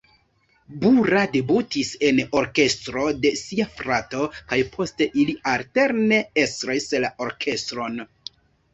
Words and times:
Bura 0.85 1.19
debutis 1.35 1.91
en 2.07 2.21
orkestro 2.41 3.05
de 3.27 3.33
sia 3.43 3.69
frato 3.83 4.25
kaj 4.41 4.61
poste 4.75 5.11
ili 5.27 5.39
alterne 5.55 6.23
estris 6.49 6.93
la 7.09 7.17
orkestron. 7.31 8.07